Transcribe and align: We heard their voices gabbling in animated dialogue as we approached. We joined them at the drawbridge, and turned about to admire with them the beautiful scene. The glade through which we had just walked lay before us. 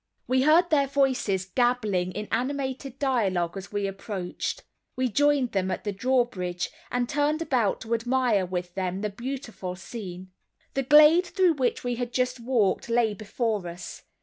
We 0.25 0.41
heard 0.41 0.71
their 0.71 0.87
voices 0.87 1.45
gabbling 1.45 2.13
in 2.13 2.27
animated 2.31 2.97
dialogue 2.97 3.55
as 3.55 3.71
we 3.71 3.85
approached. 3.85 4.63
We 4.95 5.09
joined 5.09 5.51
them 5.51 5.69
at 5.69 5.83
the 5.83 5.91
drawbridge, 5.91 6.71
and 6.91 7.07
turned 7.07 7.39
about 7.39 7.81
to 7.81 7.93
admire 7.93 8.47
with 8.47 8.73
them 8.73 9.01
the 9.01 9.11
beautiful 9.11 9.75
scene. 9.75 10.31
The 10.73 10.81
glade 10.81 11.27
through 11.27 11.53
which 11.53 11.83
we 11.83 11.97
had 11.97 12.13
just 12.13 12.39
walked 12.39 12.89
lay 12.89 13.13
before 13.13 13.67
us. 13.67 14.01